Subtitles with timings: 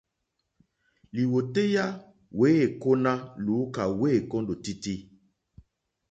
[1.15, 1.85] Lìwòtéyá
[2.37, 3.13] wèêkóná
[3.45, 4.95] lùúkà wêkóndòtítí.